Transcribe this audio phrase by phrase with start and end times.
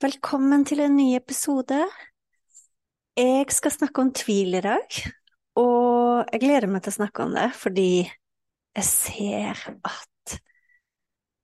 [0.00, 1.76] Velkommen til en ny episode.
[3.20, 4.96] Jeg skal snakke om tvil i dag,
[5.60, 10.38] og jeg gleder meg til å snakke om det fordi jeg ser at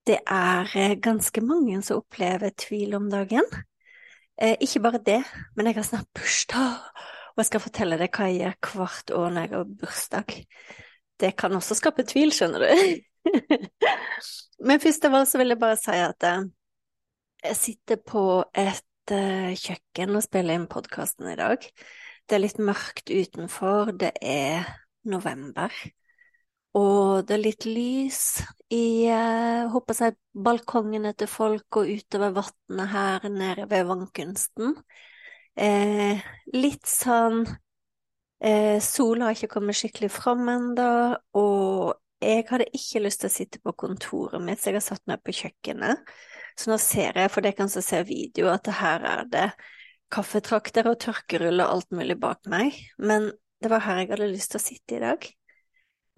[0.08, 3.44] det er ganske mange som opplever tvil om dagen.
[4.40, 5.20] Eh, ikke bare det,
[5.52, 6.80] men jeg har snart bursdag,
[7.34, 10.38] og jeg skal fortelle deg hva jeg gjør hvert år når jeg har bursdag.
[11.20, 13.00] Det kan også skape tvil, skjønner du.
[14.72, 16.46] men først av alt så vil jeg bare si at eh,
[17.50, 18.24] jeg sitter på
[18.56, 21.62] et uh, kjøkken og spiller inn podkasten i dag.
[22.26, 24.66] Det er litt mørkt utenfor, det er
[25.06, 25.72] november.
[26.76, 28.22] Og det er litt lys
[28.74, 34.74] i uh, håper jeg, balkongene til folk og utover vannet her nede ved vannkunsten.
[35.56, 36.20] Eh,
[36.52, 37.46] litt sånn
[38.44, 40.88] eh, Sola har ikke kommet skikkelig fram ennå,
[41.40, 45.04] og jeg hadde ikke lyst til å sitte på kontoret mitt, så jeg har satt
[45.08, 46.12] meg på kjøkkenet.
[46.56, 49.48] Så nå ser jeg, for dere kan se video, at her er det
[50.12, 53.30] kaffetrakter og tørkerull og alt mulig bak meg, men
[53.62, 55.26] det var her jeg hadde lyst til å sitte i dag.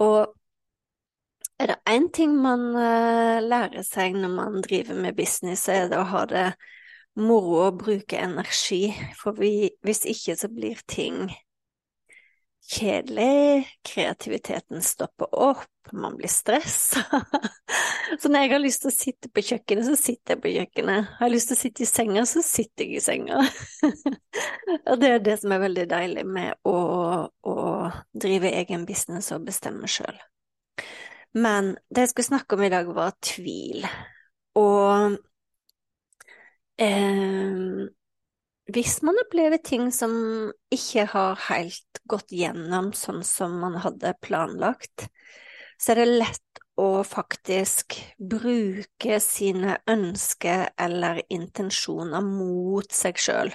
[0.04, 0.34] Og
[1.58, 5.90] er det én ting man uh, lærer seg når man driver med business, så er
[5.90, 6.46] det å ha det
[7.18, 11.26] moro og bruke energi, for vi, hvis ikke så blir ting
[12.68, 17.00] kjedelig, kreativiteten stopper opp, man blir stressa.
[18.20, 21.12] så når jeg har lyst til å sitte på kjøkkenet, så sitter jeg på kjøkkenet.
[21.18, 23.40] Har jeg lyst til å sitte i senga, så sitter jeg i senga.
[24.90, 26.78] og det er det som er veldig deilig med å,
[27.24, 27.56] å
[28.12, 30.20] drive egen business og bestemme sjøl.
[31.38, 33.84] Men det jeg skulle snakke om i dag, var tvil.
[34.60, 35.16] Og
[36.84, 37.88] eh,
[38.68, 40.12] hvis man opplever ting som
[40.72, 45.06] ikke har helt gått gjennom sånn som man hadde planlagt,
[45.80, 53.50] så er det lett å faktisk bruke sine ønsker eller intensjoner mot seg sjøl.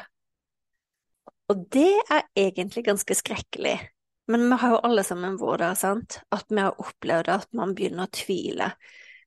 [1.52, 3.78] Og det er egentlig ganske skrekkelig.
[4.32, 6.20] Men vi har jo alle sammen vært der, sant?
[6.32, 8.72] At vi har opplevd at man begynner å tvile.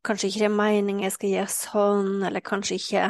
[0.06, 3.06] Kanskje ikke det er meningen jeg skal gjøre sånn, eller kanskje ikke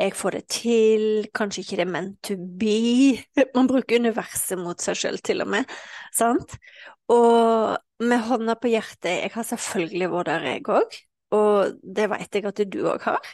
[0.00, 1.04] jeg får det til,
[1.36, 3.20] kanskje ikke det er meant to be.
[3.56, 5.76] Man bruker universet mot seg sjøl, til og med,
[6.16, 6.56] sant?
[7.12, 10.98] Og med hånda på hjertet, jeg har selvfølgelig vært der, jeg òg,
[11.36, 13.32] og det vet jeg at du òg har,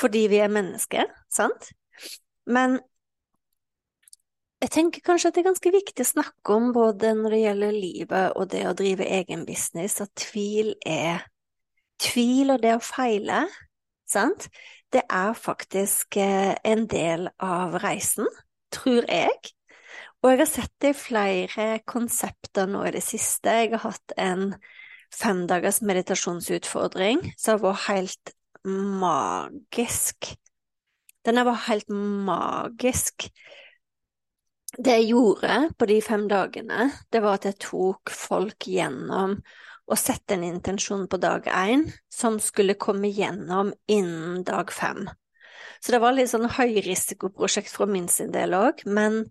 [0.00, 1.72] fordi vi er mennesker, sant?
[2.46, 2.78] Men
[4.62, 7.74] jeg tenker kanskje at det er ganske viktig å snakke om både når det gjelder
[7.74, 11.26] livet og det å drive egen business, at tvil er
[12.02, 13.44] Tvil og det å feile,
[14.10, 14.48] sant,
[14.94, 18.28] det er faktisk eh, en del av reisen,
[18.74, 19.34] tror jeg.
[20.22, 23.52] Og jeg har sett det i flere konsepter nå i det siste.
[23.60, 24.54] Jeg har hatt en
[25.14, 28.32] femdagers meditasjonsutfordring som var helt
[28.64, 30.32] magisk.
[31.24, 33.28] Den var helt magisk.
[34.74, 39.36] Det jeg gjorde på de fem dagene, det var at jeg tok folk gjennom
[39.84, 45.04] og sette en intensjon på dag én som skulle komme gjennom innen dag fem.
[45.80, 49.24] Så det var litt sånn høyrisikoprosjekt fra min sin del òg, men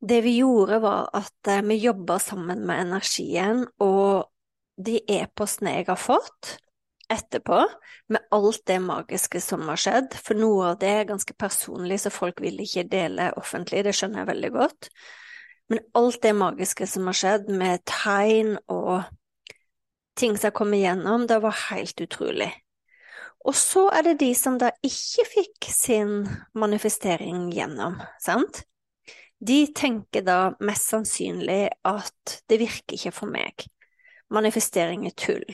[0.00, 4.30] det vi gjorde var at eh, vi jobba sammen med energien, og
[4.76, 6.56] de e-postene jeg har fått
[7.12, 7.62] etterpå,
[8.12, 12.12] med alt det magiske som har skjedd, for noe av det er ganske personlig, så
[12.12, 14.90] folk vil ikke dele offentlig, det skjønner jeg veldig godt,
[15.72, 19.06] men alt det magiske som har skjedd, med tegn og
[20.16, 22.50] ting som kom igjennom, det var helt utrolig.
[23.46, 26.24] Og så er det de som da ikke fikk sin
[26.58, 28.64] manifestering gjennom, sant?
[29.38, 33.66] de tenker da mest sannsynlig at det virker ikke for meg.
[34.32, 35.44] Manifestering er tull,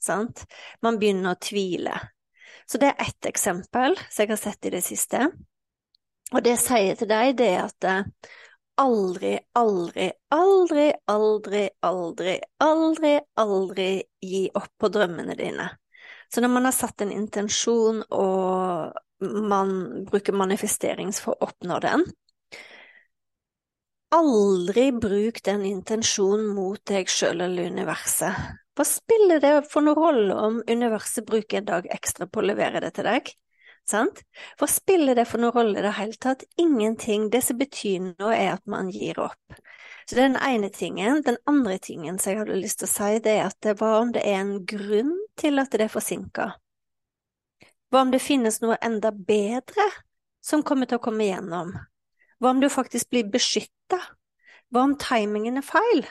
[0.00, 0.44] sant?
[0.82, 1.96] Man begynner å tvile.
[2.66, 5.26] Så det er ett eksempel som jeg har sett i det siste.
[6.32, 8.06] Og det jeg sier til deg, det er at eh,
[8.80, 13.90] aldri, aldri, aldri, aldri, aldri, aldri, aldri
[14.22, 15.68] gi opp på drømmene dine.
[16.32, 18.92] Så når man har satt en intensjon og
[19.22, 19.74] man
[20.08, 22.06] bruker manifesterings for å oppnå den,
[24.12, 28.58] aldri bruk den intensjonen mot deg sjøl eller universet.
[28.76, 32.80] Hva spiller det for noen rolle om universet bruker en dag ekstra på å levere
[32.84, 33.32] det til deg?
[33.88, 34.22] Sant?
[34.60, 36.44] Hva spiller det for noen rolle i det hele tatt?
[36.60, 37.28] Ingenting.
[37.32, 39.58] Det som betyr noe, er at man gir opp.
[40.06, 41.22] Så det er den ene tingen.
[41.26, 44.14] Den andre tingen som jeg hadde lyst til å si, det er at var om
[44.14, 46.48] det er en grunn til at det er forsinka.
[47.92, 49.84] Hva om det finnes noe enda bedre
[50.42, 51.74] som kommer til å komme igjennom?
[52.40, 54.00] Hva om du faktisk blir beskytta?
[54.72, 56.06] Hva om timingen er feil?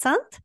[0.00, 0.38] Sant?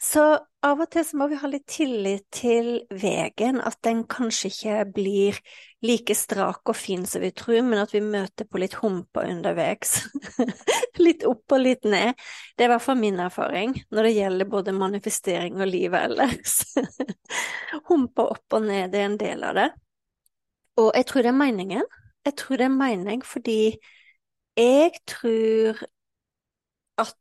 [0.00, 0.22] Så
[0.64, 4.76] av og til så må vi ha litt tillit til veien, at den kanskje ikke
[4.96, 5.40] blir
[5.84, 9.98] like strak og fin som vi tror, men at vi møter på litt humper underveis.
[11.04, 12.16] litt opp og litt ned.
[12.56, 16.56] Det er i hvert fall min erfaring når det gjelder både manifestering og livet ellers.
[17.90, 19.68] humper opp og ned, det er en del av det.
[20.80, 21.88] Og jeg tror det er meningen.
[22.24, 23.62] Jeg tror det er mening fordi
[24.56, 25.84] jeg tror
[27.00, 27.16] at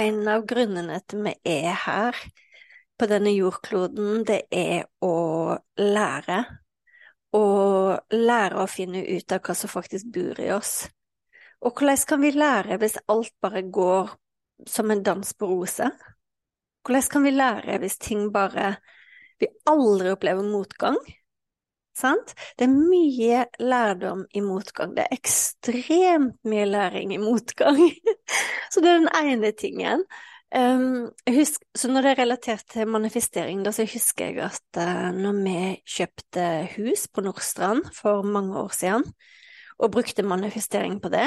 [0.00, 2.18] en av grunnene til vi er her
[2.98, 6.42] på denne jordkloden, det er å lære.
[7.34, 10.84] Og lære å finne ut av hva som faktisk bor i oss.
[11.64, 14.12] Og hvordan kan vi lære hvis alt bare går
[14.70, 15.90] som en dans på roser?
[16.84, 18.76] Hvordan kan vi lære hvis ting bare
[19.42, 20.94] Vi aldri opplever motgang?
[21.94, 22.34] Sant?
[22.58, 24.96] Det er mye lærdom i motgang.
[24.96, 27.78] Det er ekstremt mye læring i motgang.
[28.72, 30.02] så det er den ene tingen.
[30.54, 35.08] Um, husk, så når det er relatert til manifestering, da, så husker jeg at uh,
[35.14, 35.56] når vi
[35.96, 36.44] kjøpte
[36.76, 39.02] hus på Nordstrand for mange år siden,
[39.82, 41.26] og brukte manifestering på det,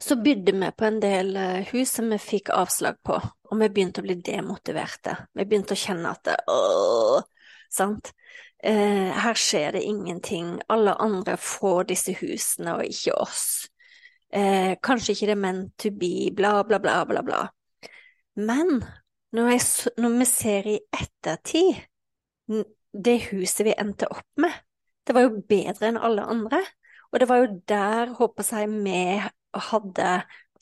[0.00, 3.70] så bydde vi på en del uh, hus som vi fikk avslag på, og vi
[3.72, 5.16] begynte å bli demotiverte.
[5.32, 7.24] Vi begynte å kjenne at det, åh,
[7.72, 8.12] sant?
[8.62, 13.44] Eh, her skjer det ingenting, alle andre får disse husene og ikke oss.
[14.32, 17.44] Eh, kanskje ikke det er meant to be, bla, bla, bla, bla, bla.
[18.38, 18.80] Men
[19.34, 21.80] når, jeg, når vi ser i ettertid
[22.90, 24.54] det huset vi endte opp med,
[25.06, 26.60] det var jo bedre enn alle andre.
[27.10, 30.10] Og det var jo der, håper jeg, vi hadde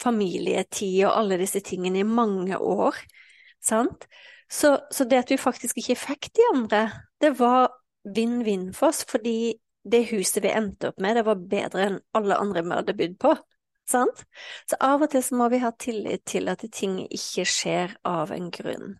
[0.00, 2.97] familietid og alle disse tingene i mange år,
[3.61, 4.06] sant?
[4.49, 6.83] Så, så det at vi faktisk ikke fikk de andre,
[7.21, 7.69] det var
[8.14, 9.55] vinn-vinn for oss, fordi
[9.88, 13.19] det huset vi endte opp med, det var bedre enn alle andre vi hadde bydd
[13.22, 13.34] på.
[13.88, 14.25] Sant?
[14.69, 18.34] Så av og til så må vi ha tillit til at ting ikke skjer av
[18.37, 18.99] en grunn.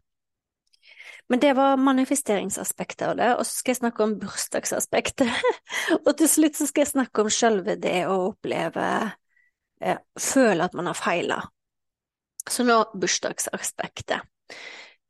[1.29, 5.29] Men det var manifesteringsaspektet av det, og så skal jeg snakke om bursdagsaspektet.
[6.07, 8.87] og til slutt så skal jeg snakke om selve det å oppleve
[9.85, 11.43] eh, Føle at man har feila.
[12.49, 14.25] Så nå bursdagsaspektet.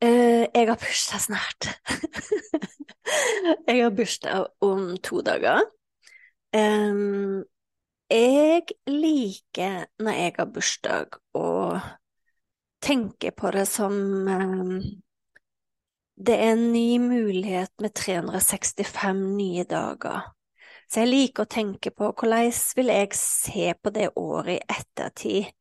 [0.01, 1.67] Eh, jeg har bursdag snart.
[3.67, 5.63] Jeg har bursdag om to dager.
[6.53, 7.43] Um,
[8.09, 11.77] jeg liker når jeg har bursdag, å
[12.81, 13.93] tenke på det som
[14.29, 14.79] um,
[16.15, 20.31] Det er en ny mulighet med 365 nye dager.
[20.89, 25.53] Så jeg liker å tenke på hvordan vil jeg se på det året i ettertid?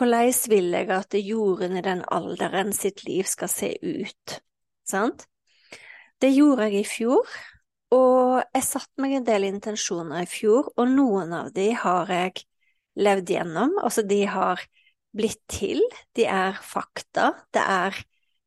[0.00, 4.36] Hvordan vil jeg at jorden i den alderen sitt liv skal se ut?
[4.88, 5.26] Sant?
[6.16, 7.32] Det gjorde jeg i fjor,
[7.92, 12.46] og jeg satte meg en del intensjoner i fjor, og noen av de har jeg
[12.96, 14.62] levd gjennom, altså de har
[15.12, 15.82] blitt til,
[16.16, 17.98] de er fakta, det er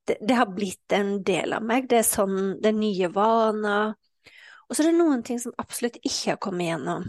[0.09, 3.93] det, det har blitt en del av meg, det er sånn, det er nye vaner,
[4.65, 7.05] og så er det noen ting som absolutt ikke har kommet gjennom.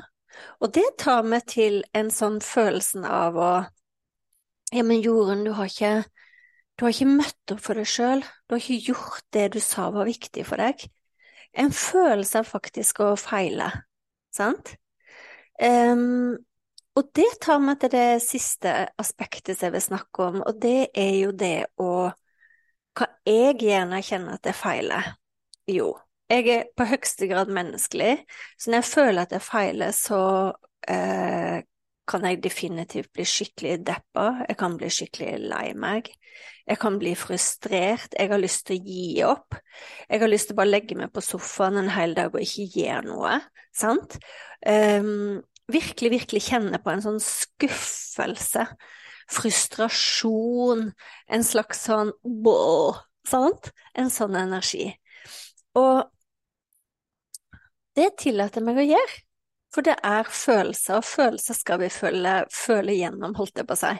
[0.60, 3.54] Og det tar meg til en sånn følelsen av å
[4.74, 6.02] Ja, men Jorunn, du har ikke
[6.74, 9.86] du har ikke møtt opp for deg sjøl, du har ikke gjort det du sa
[9.94, 10.80] var viktig for deg.
[11.54, 13.68] En følelse av faktisk å feile,
[14.34, 14.72] sant?
[15.62, 16.34] Um,
[16.98, 20.90] og det tar meg til det siste aspektet som jeg vil snakke om, og det
[20.90, 22.10] er jo det å
[22.94, 25.06] Hva jeg gjerne kjenner at jeg feiler.
[25.66, 25.88] Jo,
[26.30, 28.20] jeg er på høyeste grad menneskelig,
[28.54, 30.20] så når jeg føler at jeg feiler, så
[30.86, 31.58] eh,
[32.08, 36.10] kan jeg definitivt bli skikkelig deppa, jeg kan bli skikkelig lei meg.
[36.64, 39.56] Jeg kan bli frustrert, jeg har lyst til å gi opp.
[40.08, 42.66] Jeg har lyst til å bare legge meg på sofaen en hel dag og ikke
[42.80, 43.38] gjøre noe,
[43.76, 44.16] sant?
[44.64, 48.66] Um, virkelig, virkelig kjenne på en sånn skuffelse,
[49.32, 50.88] frustrasjon,
[51.28, 52.96] en slags sånn bål,
[53.28, 53.70] sant?
[53.96, 54.90] En sånn energi.
[55.76, 56.04] Og
[57.94, 59.23] det tillater meg å gjøre,
[59.74, 63.80] for det er følelser, og følelser skal vi føle, føle gjennom, holdt jeg på å
[63.80, 63.92] si.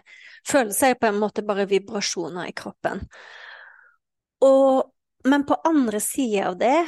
[0.46, 3.02] Følelser er på en måte bare vibrasjoner i kroppen.
[4.46, 4.84] Og,
[5.26, 6.78] men på andre sida av det,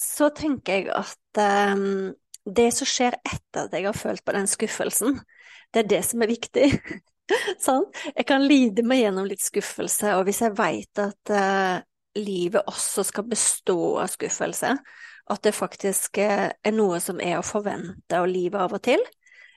[0.00, 2.12] så tenker jeg at um,
[2.44, 5.20] det som skjer etter at jeg har følt på den skuffelsen,
[5.72, 6.70] det er det som er viktig.
[7.66, 7.86] sånn?
[8.12, 11.78] Jeg kan lide meg gjennom litt skuffelse, og hvis jeg veit at uh,
[12.18, 14.74] livet også skal bestå av skuffelse,
[15.32, 19.02] at det faktisk uh, er noe som er å forvente av livet av og til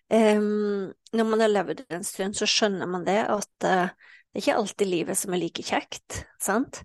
[0.09, 3.89] um, Når man har levd en stund, så skjønner man det, at uh,
[4.29, 6.83] det er ikke alltid livet som er like kjekt, sant?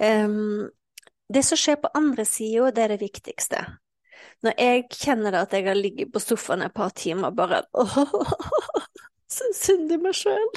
[0.00, 0.68] Um,
[1.32, 3.62] det som skjer på andre sida, det er det viktigste.
[4.44, 8.32] Når jeg kjenner at jeg har ligget på sofaen et par timer bare åh,
[9.34, 10.48] så synd i meg sjøl.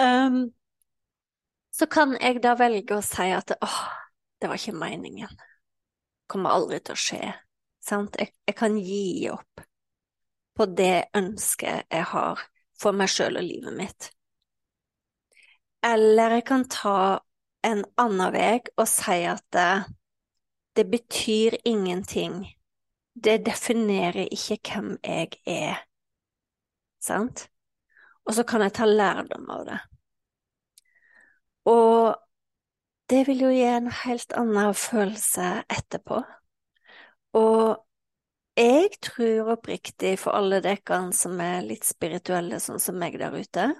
[0.00, 0.40] um,
[1.78, 3.78] så kan jeg da velge å si at åh,
[4.44, 5.30] det var ikke meningen.
[6.28, 7.28] Kommer aldri til å skje.
[7.80, 8.18] Sant?
[8.20, 9.62] Jeg, jeg kan gi opp
[10.54, 12.42] på det ønsket jeg har
[12.76, 14.10] for meg sjøl og livet mitt.
[15.84, 16.98] Eller jeg kan ta
[17.64, 19.70] en annen vei og si at det,
[20.76, 22.42] det betyr ingenting.
[23.14, 25.80] Det definerer ikke hvem jeg er.
[27.00, 27.46] Sant?
[28.28, 29.80] Og så kan jeg ta lærdom av det.
[31.72, 32.12] Og
[33.10, 36.22] det vil jo gi en helt annen følelse etterpå.
[37.36, 37.84] Og
[38.54, 43.72] jeg tror oppriktig for alle dere som er litt spirituelle, sånn som meg der ute,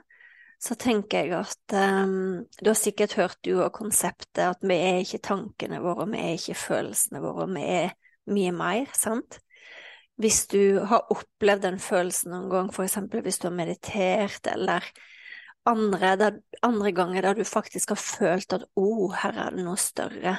[0.65, 5.03] så tenker jeg at um, du har sikkert hørt du og konseptet at vi er
[5.03, 7.95] ikke tankene våre, vi er ikke følelsene våre, vi er
[8.33, 9.39] mye mer, sant?
[10.21, 14.87] Hvis du har opplevd den følelsen noen gang, for eksempel hvis du har meditert, eller
[15.69, 19.65] andre, der, andre ganger der du faktisk har følt at å, oh, her er det
[19.65, 20.37] noe større,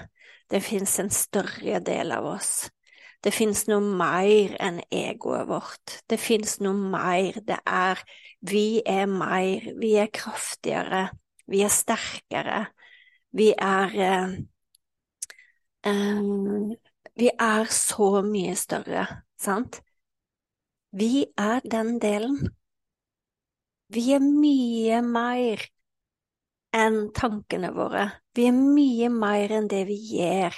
[0.51, 2.67] det fins en større del av oss.
[3.25, 5.95] Det fins noe mer enn egoet vårt.
[6.05, 7.39] Det fins noe mer.
[7.41, 8.01] Det er
[8.45, 9.65] Vi er mer.
[9.81, 11.07] Vi er kraftigere.
[11.49, 12.59] Vi er sterkere.
[13.33, 14.35] Vi er eh,
[15.89, 16.21] eh,
[17.17, 19.07] Vi er så mye større,
[19.39, 19.81] sant?
[20.91, 22.51] Vi er den delen.
[23.93, 25.61] Vi er mye mer
[26.75, 28.07] enn tankene våre.
[28.35, 30.57] Vi er mye mer enn det vi gjør.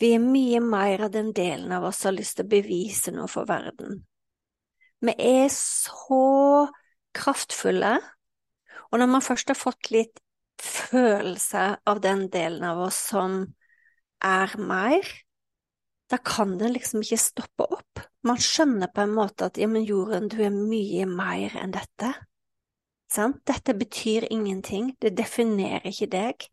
[0.00, 3.12] Vi er mye mer av den delen av oss som har lyst til å bevise
[3.12, 4.02] noe for verden.
[5.00, 6.68] Vi er så
[7.16, 7.96] kraftfulle,
[8.90, 10.20] og når man først har fått litt
[10.60, 13.42] følelse av den delen av oss som
[14.24, 15.08] er mer,
[16.10, 18.02] da kan den liksom ikke stoppe opp.
[18.26, 22.12] Man skjønner på en måte at ja, men Jorunn, du er mye mer enn dette.
[23.10, 23.40] Sant?
[23.48, 26.50] Dette betyr ingenting, det definerer ikke deg.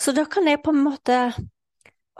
[0.00, 1.16] Så da kan jeg på en måte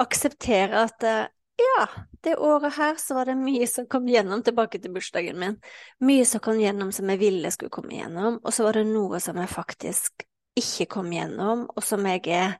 [0.01, 1.29] akseptere at eh,
[1.61, 1.85] ja,
[2.25, 5.57] det året her så var det mye som kom gjennom tilbake til bursdagen min.
[6.05, 9.21] Mye som kom gjennom som jeg ville skulle komme gjennom, og så var det noe
[9.23, 10.27] som jeg faktisk
[10.61, 12.59] ikke kom gjennom, og som jeg er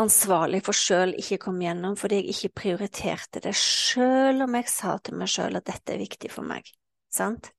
[0.00, 4.96] ansvarlig for sjøl ikke kom gjennom fordi jeg ikke prioriterte det, sjøl om jeg sa
[5.02, 6.70] til meg sjøl at dette er viktig for meg.
[7.14, 7.52] Sant?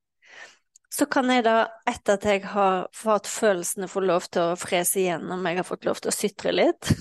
[0.93, 5.01] Så kan jeg da, etter at jeg har fått følelsene få lov til å frese
[5.01, 6.91] igjennom, jeg har fått lov til å sytre litt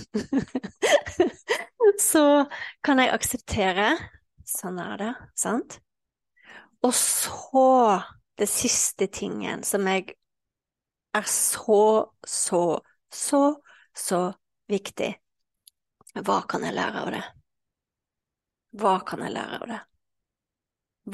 [2.01, 2.45] så
[2.85, 3.95] kan jeg akseptere
[4.45, 5.79] Sånn er det, sant?
[6.85, 7.63] Og så
[8.37, 10.13] det siste tingen som jeg
[11.17, 12.61] er så, så,
[13.09, 13.41] så,
[13.97, 14.21] så
[14.69, 15.09] viktig.
[16.21, 17.23] Hva kan jeg lære av det?
[18.85, 19.81] Hva kan jeg lære av det?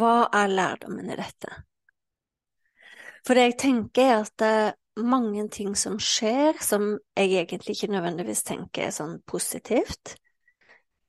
[0.01, 1.55] Hva er lærdommen i dette?
[3.27, 7.77] For det jeg tenker, er at det er mange ting som skjer som jeg egentlig
[7.77, 10.17] ikke nødvendigvis tenker er sånn positivt.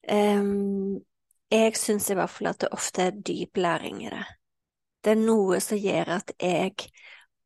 [0.07, 0.99] Um,
[1.51, 4.25] jeg syns i hvert fall at det ofte er dyp læring i det.
[5.01, 6.75] Det er noe som gjør at jeg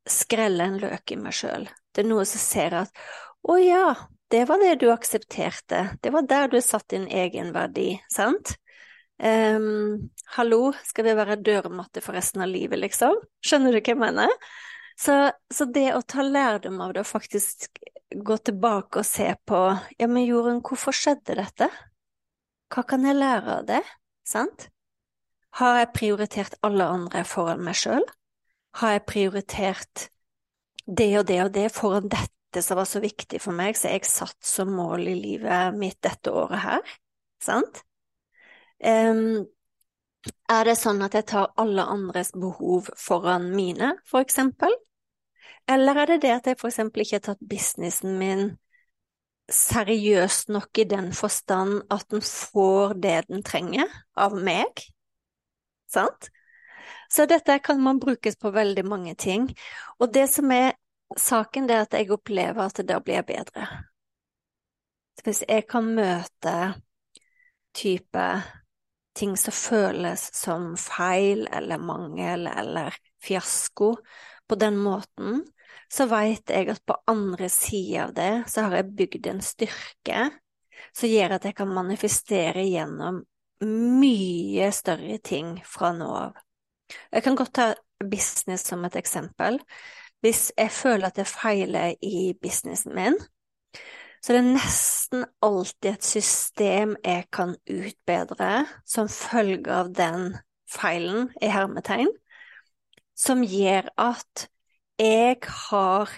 [0.05, 1.69] skreller en løk i meg sjøl.
[1.95, 3.05] Det er noe som ser at
[3.45, 3.95] å ja,
[4.33, 8.55] det var det du aksepterte, det var der du satt din egenverdi, sant?
[9.15, 13.15] Um, hallo, skal det være dørmatte for resten av livet, liksom?
[13.45, 14.31] Skjønner du hva jeg mener?
[14.99, 15.15] Så,
[15.51, 17.69] så, det å ta lærdom av det og faktisk
[18.15, 19.61] gå tilbake og se på
[19.99, 21.69] ja, men Jorunn, hvorfor skjedde dette?
[22.71, 23.81] Hva kan jeg lære av det,
[24.27, 24.69] sant?
[25.59, 28.03] Har jeg prioritert alle andre foran meg sjøl?
[28.79, 30.07] Har jeg prioritert
[30.85, 34.07] det og det og det foran dette som var så viktig for meg, så jeg
[34.07, 36.95] satt som mål i livet mitt dette året her,
[37.43, 37.83] sant?
[38.83, 39.45] Um,
[40.49, 44.73] Er det sånn at jeg tar alle andres behov foran mine, for eksempel?
[45.69, 48.55] Eller er det det at jeg for eksempel ikke har tatt businessen min
[49.53, 54.81] seriøst nok i den forstand at den får det den trenger av meg?
[55.93, 56.31] Sant?
[57.09, 59.51] Så dette kan man brukes på veldig mange ting.
[60.01, 60.73] Og det som er
[61.17, 63.69] saken, det er at jeg opplever at da blir jeg bedre.
[65.21, 66.55] Hvis jeg kan møte
[67.77, 68.25] type
[69.15, 73.95] ting som føles som feil eller mangel eller fiasko
[74.47, 75.43] på den måten,
[75.91, 80.25] så veit jeg at på andre sida av det så har jeg bygd en styrke
[80.95, 83.23] som gjør at jeg kan manifestere gjennom
[83.65, 86.39] mye større ting fra nå av.
[87.11, 87.67] Jeg kan godt ta
[88.03, 89.59] business som et eksempel.
[90.23, 93.17] Hvis jeg føler at jeg feiler i businessen min,
[94.25, 100.31] så det er nesten alltid et system jeg kan utbedre som følge av den
[100.65, 102.09] feilen, i hermetegn,
[103.13, 104.47] som gjør at
[104.97, 106.09] jeg har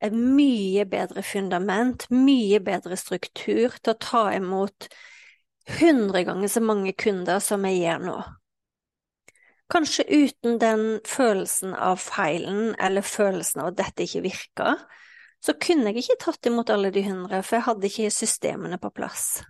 [0.00, 4.88] et mye bedre fundament, mye bedre struktur til å ta imot
[5.82, 8.16] hundre ganger så mange kunder som jeg gjør nå.
[9.70, 14.80] Kanskje uten den følelsen av feilen eller følelsen av at dette ikke virker,
[15.40, 18.90] så kunne jeg ikke tatt imot alle de hundre, for jeg hadde ikke systemene på
[18.92, 19.40] plass.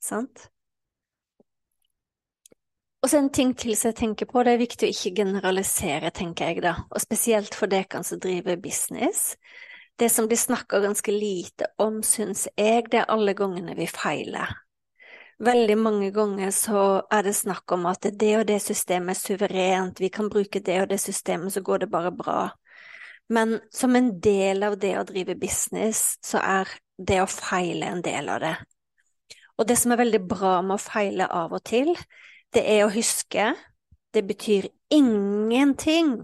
[0.00, 0.48] Sant?
[3.02, 6.10] Og så en ting til som jeg tenker på, det er viktig å ikke generalisere,
[6.14, 9.36] tenker jeg da, og spesielt for dere som driver business.
[9.98, 14.50] Det som blir snakka ganske lite om, syns jeg, det er alle gangene vi feiler.
[15.38, 16.80] Veldig mange ganger så
[17.14, 20.80] er det snakk om at det og det systemet er suverent, vi kan bruke det
[20.82, 22.40] og det systemet, så går det bare bra.
[23.28, 28.02] Men som en del av det å drive business, så er det å feile en
[28.02, 28.54] del av det.
[29.58, 31.92] Og det som er veldig bra med å feile av og til,
[32.54, 33.52] det er å huske
[34.16, 36.22] det betyr ingenting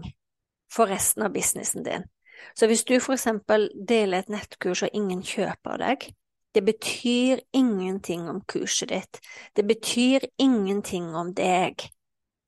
[0.71, 2.07] for resten av businessen din.
[2.55, 6.07] Så hvis du for eksempel deler et nettkurs og ingen kjøper deg,
[6.55, 9.19] det betyr ingenting om kurset ditt,
[9.55, 11.83] det betyr ingenting om deg,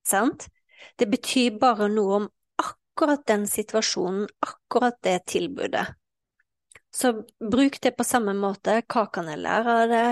[0.07, 0.47] sant?
[0.99, 2.27] Det betyr bare noe om
[2.97, 5.87] akkurat den situasjonen, akkurat det tilbudet.
[6.95, 8.81] Så bruk det på samme måte.
[8.89, 10.07] Hva kan jeg lære av det?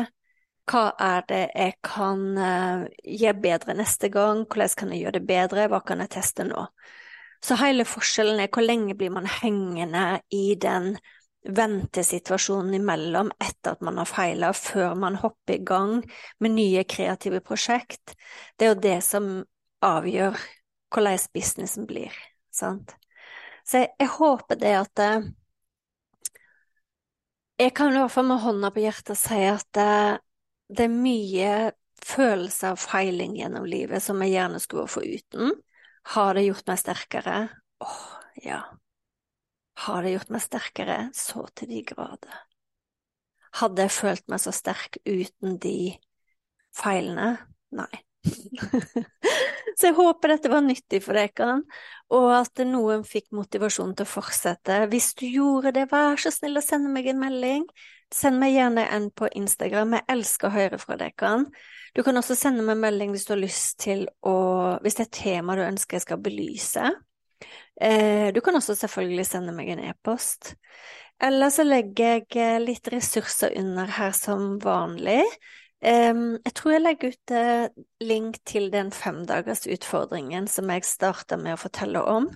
[0.69, 4.43] Hva er det jeg kan uh, gjøre bedre neste gang?
[4.45, 5.65] Hvordan kan jeg gjøre det bedre?
[5.71, 6.67] Hva kan jeg teste nå?
[7.41, 10.93] Så hele forskjellen er hvor lenge blir man hengende i den
[11.45, 15.97] ventesituasjonen imellom etter at man har feila, før man hopper i gang
[16.37, 18.13] med nye kreative prosjekt.
[18.57, 19.33] Det er jo det som
[19.81, 20.37] avgjør
[20.93, 22.13] hvordan businessen blir
[22.55, 22.95] sant.
[23.65, 25.31] Så jeg, jeg håper det at eh,
[27.55, 30.21] Jeg kan i hvert fall med hånda på hjertet si at det, eh,
[30.75, 31.51] det er mye
[32.05, 35.53] følelse av feiling gjennom livet som jeg gjerne skulle vært foruten.
[36.15, 37.37] Har det gjort meg sterkere?
[37.85, 38.01] Åh,
[38.45, 38.59] ja.
[39.85, 40.97] Har det gjort meg sterkere?
[41.13, 42.41] Så til de grader.
[43.61, 45.95] Hadde jeg følt meg så sterk uten de
[46.75, 47.35] feilene?
[47.75, 47.91] Nei.
[49.75, 51.59] Så jeg håper dette var nyttig for dere,
[52.15, 54.85] og at noen fikk motivasjon til å fortsette.
[54.91, 57.65] Hvis du gjorde det, vær så snill å sende meg en melding.
[58.13, 61.33] Send meg gjerne en på Instagram, jeg elsker å høre fra dere.
[61.95, 64.35] Du kan også sende meg en melding hvis du har lyst til å
[64.83, 66.91] Hvis det er et tema du ønsker jeg skal belyse.
[67.81, 70.55] Eh, du kan også selvfølgelig sende meg en e-post.
[71.23, 75.23] Eller så legger jeg litt ressurser under her som vanlig.
[75.83, 81.61] Jeg tror jeg legger ut uh, link til den femdagersutfordringen som jeg starta med å
[81.61, 82.29] fortelle om,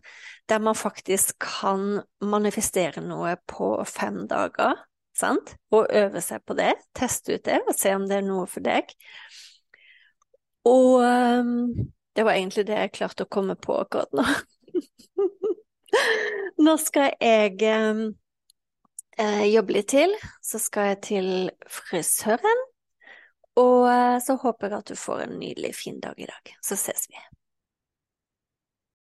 [0.51, 4.77] der man faktisk kan manifestere noe på fem dager,
[5.17, 8.45] sant, og øve seg på det, teste ut det og se om det er noe
[8.49, 8.93] for deg.
[10.69, 11.01] Og
[12.15, 14.25] det var egentlig det jeg klarte å komme på akkurat nå.
[16.65, 18.01] nå skal jeg um,
[19.47, 21.29] jobbe litt til, så skal jeg til
[21.71, 22.65] frisøren.
[23.59, 26.55] Og eh, så håper jeg at du får en nydelig fin dag i dag.
[26.63, 27.19] Så ses vi.